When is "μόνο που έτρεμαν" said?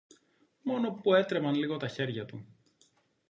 0.61-1.53